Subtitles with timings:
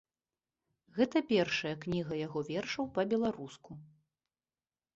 [0.99, 3.71] Гэта першая кніга яго вершаў па-беларуску.